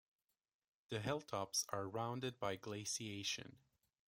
[0.89, 3.57] The hilltops are rounded by glaciation.